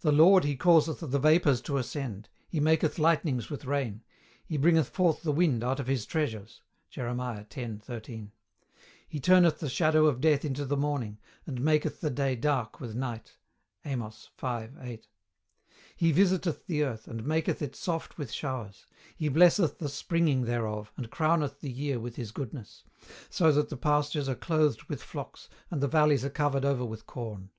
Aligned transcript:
"The 0.00 0.12
Lord 0.12 0.44
He 0.44 0.56
causeth 0.56 1.00
the 1.00 1.18
vapours 1.18 1.60
to 1.68 1.76
ascend; 1.76 2.30
He 2.48 2.58
maketh 2.58 2.98
lightnings 2.98 3.50
with 3.50 3.66
rain; 3.66 4.02
He 4.46 4.56
bringeth 4.56 4.88
forth 4.88 5.20
the 5.22 5.30
wind 5.30 5.62
out 5.62 5.78
of 5.78 5.86
his 5.88 6.06
treasures." 6.06 6.62
Jerem. 6.90 7.20
10. 7.50 7.78
13. 7.80 8.32
"He 9.06 9.20
turneth 9.20 9.58
the 9.58 9.68
shadow 9.68 10.06
of 10.06 10.22
death 10.22 10.46
into 10.46 10.64
the 10.64 10.74
morning, 10.78 11.18
and 11.46 11.60
maketh 11.60 12.00
the 12.00 12.08
day 12.08 12.34
dark 12.34 12.80
with 12.80 12.94
night." 12.94 13.34
Amos, 13.84 14.30
5. 14.38 14.78
8. 14.80 15.06
"He 15.96 16.12
visiteth 16.12 16.66
the 16.66 16.82
earth, 16.82 17.06
and 17.06 17.22
maketh 17.26 17.60
it 17.60 17.76
soft 17.76 18.16
with 18.16 18.32
showers: 18.32 18.86
He 19.14 19.28
blesseth 19.28 19.76
the 19.76 19.90
springing 19.90 20.44
thereof, 20.46 20.94
and 20.96 21.10
crowneth 21.10 21.60
the 21.60 21.70
year 21.70 22.00
with 22.00 22.16
His 22.16 22.32
goodness; 22.32 22.84
so 23.28 23.52
that 23.52 23.68
the 23.68 23.76
pastures 23.76 24.30
are 24.30 24.34
clothed 24.34 24.84
with 24.84 25.02
flocks, 25.02 25.50
and 25.70 25.82
the 25.82 25.88
valleys 25.88 26.24
are 26.24 26.30
covered 26.30 26.64
over 26.64 26.86
with 26.86 27.04
corn." 27.04 27.50